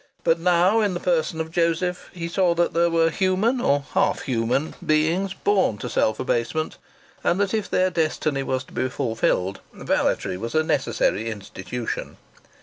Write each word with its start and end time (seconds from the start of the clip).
But 0.23 0.39
now, 0.39 0.79
in 0.79 0.95
the 0.95 0.99
person 0.99 1.39
of 1.39 1.51
Joseph, 1.51 2.09
he 2.11 2.27
saw 2.27 2.55
that 2.55 2.73
there 2.73 2.89
were 2.89 3.11
human 3.11 3.61
or 3.61 3.83
half 3.93 4.23
human 4.23 4.73
beings 4.83 5.35
born 5.35 5.77
to 5.77 5.87
self 5.91 6.19
abasement, 6.19 6.79
and 7.23 7.39
that, 7.39 7.53
if 7.53 7.69
their 7.69 7.91
destiny 7.91 8.41
was 8.41 8.63
to 8.63 8.73
be 8.73 8.89
fulfilled, 8.89 9.59
valetry 9.71 10.37
was 10.39 10.55
a 10.55 10.63
necessary 10.63 11.29
institution. 11.29 12.17